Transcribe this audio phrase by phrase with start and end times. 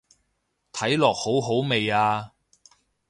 [0.73, 2.31] 睇落好好味啊